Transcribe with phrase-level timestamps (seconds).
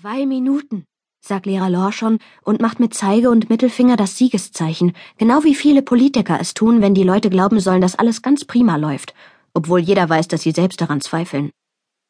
[0.00, 0.84] Zwei Minuten,
[1.20, 6.38] sagt Lehrer Lorschon und macht mit Zeige und Mittelfinger das Siegeszeichen, genau wie viele Politiker
[6.40, 9.12] es tun, wenn die Leute glauben sollen, dass alles ganz prima läuft,
[9.54, 11.50] obwohl jeder weiß, dass sie selbst daran zweifeln.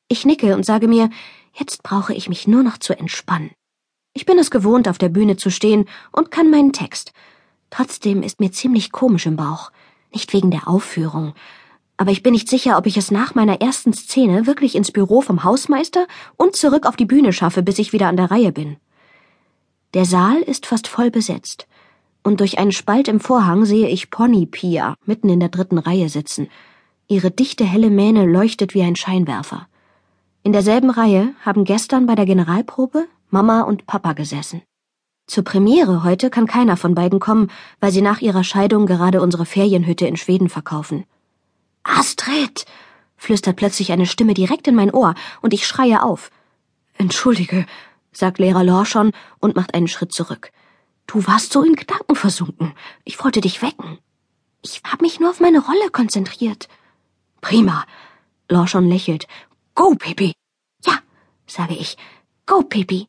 [0.09, 1.09] Ich nicke und sage mir,
[1.54, 3.53] jetzt brauche ich mich nur noch zu entspannen.
[4.12, 7.14] Ich bin es gewohnt, auf der Bühne zu stehen und kann meinen Text.
[7.70, 9.73] Trotzdem ist mir ziemlich komisch im Bauch.
[10.12, 11.32] Nicht wegen der Aufführung,
[11.99, 15.21] aber ich bin nicht sicher, ob ich es nach meiner ersten Szene wirklich ins Büro
[15.21, 16.07] vom Hausmeister
[16.37, 18.77] und zurück auf die Bühne schaffe, bis ich wieder an der Reihe bin.
[19.95, 21.67] Der Saal ist fast voll besetzt,
[22.22, 26.08] und durch einen Spalt im Vorhang sehe ich Pony Pia mitten in der dritten Reihe
[26.08, 26.49] sitzen.
[27.08, 29.67] Ihre dichte helle Mähne leuchtet wie ein Scheinwerfer.
[30.44, 34.62] In derselben Reihe haben gestern bei der Generalprobe Mama und Papa gesessen.
[35.27, 39.47] Zur Premiere heute kann keiner von beiden kommen, weil sie nach ihrer Scheidung gerade unsere
[39.47, 41.05] Ferienhütte in Schweden verkaufen.
[41.89, 42.65] Astrid!
[43.17, 46.31] flüstert plötzlich eine Stimme direkt in mein Ohr, und ich schreie auf.
[46.95, 47.67] Entschuldige,
[48.12, 50.53] sagt Lehrer Lorschon und macht einen Schritt zurück.
[51.06, 52.75] Du warst so in Gedanken versunken.
[53.05, 53.98] Ich wollte dich wecken.
[54.62, 56.69] Ich hab mich nur auf meine Rolle konzentriert.
[57.41, 57.84] Prima.
[58.48, 59.27] Lorschon lächelt.
[59.75, 60.33] Go, Pippi.
[60.84, 60.98] Ja,
[61.47, 61.97] sage ich.
[62.47, 63.06] Go, Pippi.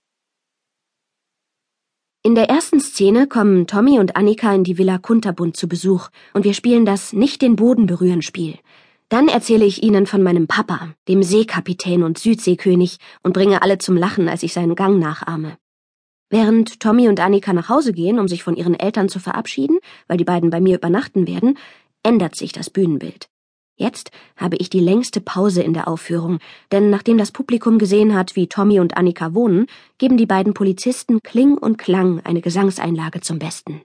[2.22, 6.44] In der ersten Szene kommen Tommy und Annika in die Villa Kunterbund zu Besuch und
[6.44, 8.60] wir spielen das Nicht den Boden berühren Spiel.
[9.08, 13.96] Dann erzähle ich ihnen von meinem Papa, dem Seekapitän und Südseekönig, und bringe alle zum
[13.96, 15.58] Lachen, als ich seinen Gang nachahme.
[16.30, 20.18] Während Tommy und Annika nach Hause gehen, um sich von ihren Eltern zu verabschieden, weil
[20.18, 21.58] die beiden bei mir übernachten werden,
[22.04, 23.30] ändert sich das Bühnenbild.
[23.80, 28.36] Jetzt habe ich die längste Pause in der Aufführung, denn nachdem das Publikum gesehen hat,
[28.36, 33.40] wie Tommy und Annika wohnen, geben die beiden Polizisten Kling und Klang eine Gesangseinlage zum
[33.40, 33.82] Besten.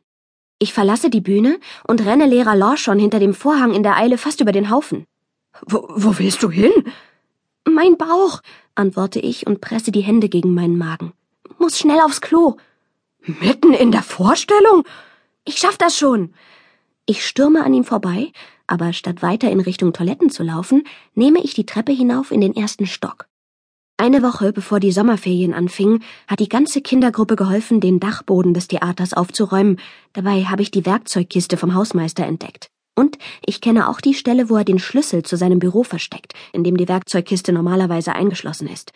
[0.58, 4.40] Ich verlasse die Bühne und renne Lehrer Lorschon hinter dem Vorhang in der Eile fast
[4.40, 5.06] über den Haufen.
[5.64, 6.72] Wo, wo willst du hin?
[7.64, 8.40] Mein Bauch,
[8.74, 11.12] antworte ich und presse die Hände gegen meinen Magen.
[11.58, 12.56] Muss schnell aufs Klo.
[13.20, 14.82] Mitten in der Vorstellung?
[15.44, 16.34] Ich schaff das schon.
[17.06, 18.32] Ich stürme an ihm vorbei,
[18.66, 22.56] aber statt weiter in Richtung Toiletten zu laufen, nehme ich die Treppe hinauf in den
[22.56, 23.26] ersten Stock.
[23.96, 29.12] Eine Woche bevor die Sommerferien anfingen, hat die ganze Kindergruppe geholfen, den Dachboden des Theaters
[29.12, 29.78] aufzuräumen.
[30.12, 32.70] Dabei habe ich die Werkzeugkiste vom Hausmeister entdeckt.
[32.96, 36.64] Und ich kenne auch die Stelle, wo er den Schlüssel zu seinem Büro versteckt, in
[36.64, 38.92] dem die Werkzeugkiste normalerweise eingeschlossen ist.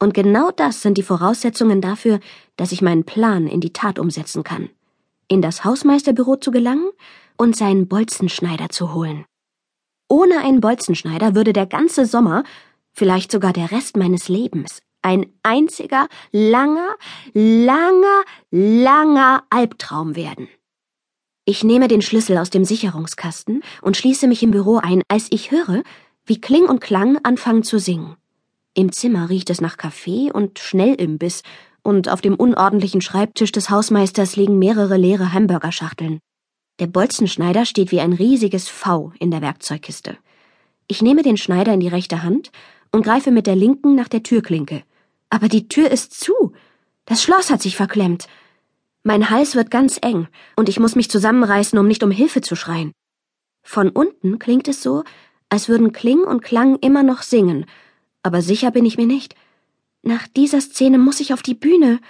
[0.00, 2.20] Und genau das sind die Voraussetzungen dafür,
[2.56, 4.68] dass ich meinen Plan in die Tat umsetzen kann.
[5.28, 6.90] In das Hausmeisterbüro zu gelangen
[7.36, 9.24] und seinen Bolzenschneider zu holen.
[10.08, 12.44] Ohne einen Bolzenschneider würde der ganze Sommer,
[12.92, 16.94] vielleicht sogar der Rest meines Lebens, ein einziger, langer,
[17.32, 20.48] langer, langer Albtraum werden.
[21.44, 25.50] Ich nehme den Schlüssel aus dem Sicherungskasten und schließe mich im Büro ein, als ich
[25.50, 25.82] höre,
[26.24, 28.16] wie Kling und Klang anfangen zu singen.
[28.72, 31.42] Im Zimmer riecht es nach Kaffee und Schnellimbiss,
[31.86, 36.18] und auf dem unordentlichen Schreibtisch des Hausmeisters liegen mehrere leere Hamburgerschachteln.
[36.80, 40.18] Der Bolzenschneider steht wie ein riesiges V in der Werkzeugkiste.
[40.88, 42.50] Ich nehme den Schneider in die rechte Hand
[42.90, 44.82] und greife mit der linken nach der Türklinke.
[45.30, 46.52] Aber die Tür ist zu.
[47.06, 48.26] Das Schloss hat sich verklemmt.
[49.04, 52.56] Mein Hals wird ganz eng und ich muss mich zusammenreißen, um nicht um Hilfe zu
[52.56, 52.92] schreien.
[53.62, 55.04] Von unten klingt es so,
[55.48, 57.66] als würden Kling und Klang immer noch singen,
[58.22, 59.34] aber sicher bin ich mir nicht.
[60.02, 62.00] Nach dieser Szene muss ich auf die Bühne.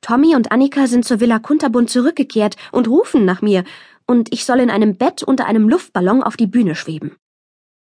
[0.00, 3.64] Tommy und Annika sind zur Villa Kunterbund zurückgekehrt und rufen nach mir,
[4.06, 7.16] und ich soll in einem Bett unter einem Luftballon auf die Bühne schweben.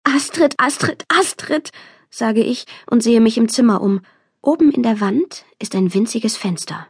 [0.04, 1.72] Astrid, Astrid, Astrid,
[2.10, 4.02] sage ich und sehe mich im Zimmer um.
[4.42, 6.88] Oben in der Wand ist ein winziges Fenster.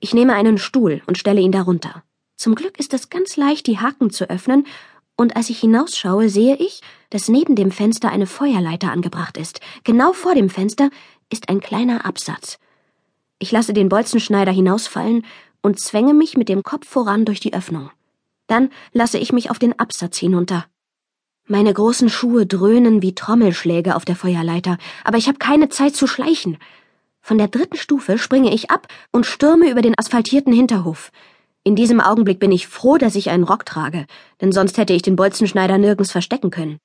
[0.00, 2.04] Ich nehme einen Stuhl und stelle ihn darunter.
[2.36, 4.66] Zum Glück ist es ganz leicht, die Haken zu öffnen,
[5.16, 6.80] und als ich hinausschaue, sehe ich,
[7.10, 9.60] dass neben dem Fenster eine Feuerleiter angebracht ist.
[9.84, 10.90] Genau vor dem Fenster
[11.30, 12.58] ist ein kleiner Absatz.
[13.42, 15.26] Ich lasse den Bolzenschneider hinausfallen
[15.62, 17.90] und zwänge mich mit dem Kopf voran durch die Öffnung.
[18.46, 20.66] Dann lasse ich mich auf den Absatz hinunter.
[21.48, 26.06] Meine großen Schuhe dröhnen wie Trommelschläge auf der Feuerleiter, aber ich habe keine Zeit zu
[26.06, 26.56] schleichen.
[27.20, 31.10] Von der dritten Stufe springe ich ab und stürme über den asphaltierten Hinterhof.
[31.64, 34.06] In diesem Augenblick bin ich froh, dass ich einen Rock trage,
[34.40, 36.78] denn sonst hätte ich den Bolzenschneider nirgends verstecken können.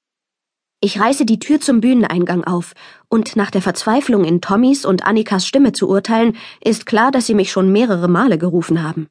[0.80, 2.74] Ich reiße die Tür zum Bühneneingang auf,
[3.10, 7.34] und nach der Verzweiflung in Tommys und Annikas Stimme zu urteilen, ist klar, dass sie
[7.34, 9.08] mich schon mehrere Male gerufen haben.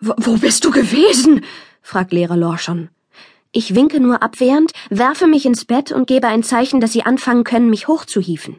[0.00, 1.44] Wo, wo bist du gewesen?
[1.82, 2.88] fragt Lehrer Lorschon.
[3.52, 7.44] Ich winke nur abwehrend, werfe mich ins Bett und gebe ein Zeichen, dass sie anfangen
[7.44, 8.58] können, mich hochzuhieven.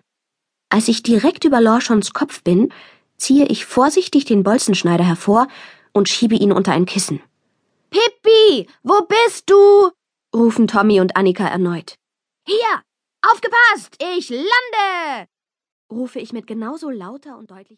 [0.69, 2.71] Als ich direkt über Lorschons Kopf bin,
[3.17, 5.47] ziehe ich vorsichtig den Bolzenschneider hervor
[5.91, 7.19] und schiebe ihn unter ein Kissen.
[7.89, 9.91] Pippi, wo bist du?
[10.35, 11.95] rufen Tommy und Annika erneut.
[12.49, 12.81] Hier!
[13.29, 13.97] Aufgepasst!
[14.01, 15.27] Ich lande!
[15.91, 17.65] rufe ich mit genauso lauter und deutlich